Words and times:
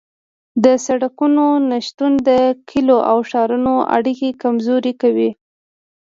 د 0.63 0.65
سرکونو 0.85 1.45
نشتون 1.71 2.11
د 2.29 2.29
کلیو 2.69 2.97
او 3.11 3.17
ښارونو 3.29 3.73
اړیکې 3.95 4.29
کمزورې 4.43 4.93
کوي 5.01 5.31